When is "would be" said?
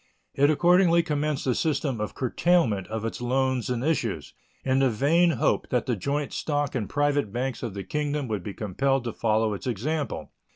8.27-8.55